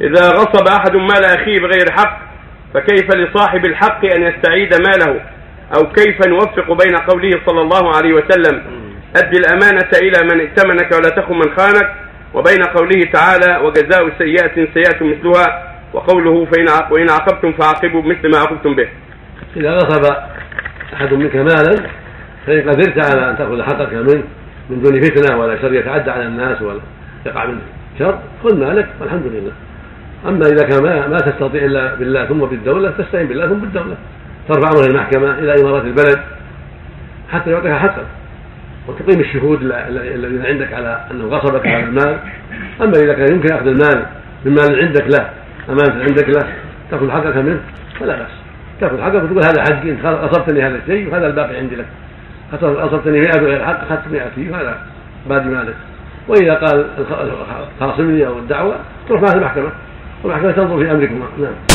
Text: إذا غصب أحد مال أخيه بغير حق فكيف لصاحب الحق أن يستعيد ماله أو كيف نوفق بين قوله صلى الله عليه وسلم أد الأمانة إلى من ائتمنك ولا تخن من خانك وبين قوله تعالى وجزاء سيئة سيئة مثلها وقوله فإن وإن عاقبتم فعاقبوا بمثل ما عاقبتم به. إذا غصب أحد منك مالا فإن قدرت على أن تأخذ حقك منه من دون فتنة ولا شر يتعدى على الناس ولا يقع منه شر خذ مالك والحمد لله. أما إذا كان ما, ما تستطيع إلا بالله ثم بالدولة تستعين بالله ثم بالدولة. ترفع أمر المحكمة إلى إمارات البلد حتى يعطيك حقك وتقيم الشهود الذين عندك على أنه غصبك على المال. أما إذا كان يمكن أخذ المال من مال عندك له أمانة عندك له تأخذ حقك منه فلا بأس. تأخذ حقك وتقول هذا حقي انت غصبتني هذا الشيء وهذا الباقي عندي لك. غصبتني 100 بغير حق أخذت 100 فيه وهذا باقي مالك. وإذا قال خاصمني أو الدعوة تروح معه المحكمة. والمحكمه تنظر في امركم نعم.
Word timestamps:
إذا 0.00 0.28
غصب 0.28 0.68
أحد 0.68 0.96
مال 0.96 1.24
أخيه 1.24 1.60
بغير 1.60 1.90
حق 1.90 2.20
فكيف 2.74 3.14
لصاحب 3.14 3.64
الحق 3.64 4.04
أن 4.04 4.22
يستعيد 4.22 4.74
ماله 4.74 5.20
أو 5.76 5.92
كيف 5.92 6.26
نوفق 6.28 6.72
بين 6.84 6.96
قوله 6.96 7.30
صلى 7.46 7.60
الله 7.60 7.96
عليه 7.96 8.12
وسلم 8.14 8.62
أد 9.16 9.34
الأمانة 9.34 9.90
إلى 10.02 10.34
من 10.34 10.40
ائتمنك 10.40 10.92
ولا 10.92 11.08
تخن 11.08 11.34
من 11.34 11.56
خانك 11.56 11.94
وبين 12.34 12.62
قوله 12.62 13.00
تعالى 13.12 13.66
وجزاء 13.66 14.10
سيئة 14.18 14.54
سيئة 14.74 15.04
مثلها 15.04 15.74
وقوله 15.92 16.44
فإن 16.44 16.66
وإن 16.90 17.10
عاقبتم 17.10 17.52
فعاقبوا 17.52 18.02
بمثل 18.02 18.30
ما 18.30 18.38
عاقبتم 18.38 18.74
به. 18.74 18.88
إذا 19.56 19.70
غصب 19.74 20.16
أحد 20.94 21.14
منك 21.14 21.36
مالا 21.36 21.88
فإن 22.46 22.70
قدرت 22.70 23.04
على 23.04 23.30
أن 23.30 23.38
تأخذ 23.38 23.62
حقك 23.62 23.92
منه 23.92 24.24
من 24.70 24.82
دون 24.82 25.00
فتنة 25.00 25.38
ولا 25.38 25.62
شر 25.62 25.72
يتعدى 25.72 26.10
على 26.10 26.22
الناس 26.22 26.62
ولا 26.62 26.80
يقع 27.26 27.44
منه 27.46 27.60
شر 27.98 28.18
خذ 28.44 28.56
مالك 28.56 28.88
والحمد 29.00 29.26
لله. 29.26 29.52
أما 30.26 30.46
إذا 30.46 30.68
كان 30.68 30.82
ما, 30.82 31.08
ما 31.08 31.18
تستطيع 31.18 31.64
إلا 31.64 31.94
بالله 31.94 32.26
ثم 32.26 32.38
بالدولة 32.38 32.90
تستعين 32.90 33.26
بالله 33.26 33.48
ثم 33.48 33.54
بالدولة. 33.54 33.96
ترفع 34.48 34.68
أمر 34.68 34.90
المحكمة 34.90 35.38
إلى 35.38 35.54
إمارات 35.62 35.84
البلد 35.84 36.20
حتى 37.32 37.50
يعطيك 37.50 37.72
حقك 37.72 38.06
وتقيم 38.88 39.20
الشهود 39.20 39.58
الذين 39.62 40.46
عندك 40.46 40.72
على 40.72 41.04
أنه 41.10 41.24
غصبك 41.24 41.66
على 41.66 41.84
المال. 41.84 42.18
أما 42.82 42.92
إذا 42.92 43.14
كان 43.14 43.32
يمكن 43.32 43.54
أخذ 43.54 43.66
المال 43.66 44.06
من 44.44 44.54
مال 44.54 44.84
عندك 44.84 45.06
له 45.18 45.30
أمانة 45.68 46.04
عندك 46.04 46.28
له 46.28 46.52
تأخذ 46.90 47.10
حقك 47.10 47.36
منه 47.36 47.60
فلا 48.00 48.16
بأس. 48.16 48.30
تأخذ 48.80 49.02
حقك 49.02 49.14
وتقول 49.14 49.44
هذا 49.44 49.62
حقي 49.62 49.90
انت 49.90 50.06
غصبتني 50.06 50.62
هذا 50.62 50.76
الشيء 50.76 51.12
وهذا 51.12 51.26
الباقي 51.26 51.56
عندي 51.56 51.76
لك. 51.76 51.86
غصبتني 52.62 53.20
100 53.20 53.30
بغير 53.40 53.64
حق 53.64 53.80
أخذت 53.80 54.08
100 54.12 54.22
فيه 54.34 54.50
وهذا 54.50 54.78
باقي 55.28 55.44
مالك. 55.44 55.74
وإذا 56.28 56.54
قال 56.54 56.86
خاصمني 57.80 58.26
أو 58.26 58.38
الدعوة 58.38 58.74
تروح 59.08 59.22
معه 59.22 59.32
المحكمة. 59.32 59.70
والمحكمه 60.24 60.52
تنظر 60.52 60.78
في 60.78 60.90
امركم 60.90 61.18
نعم. 61.38 61.54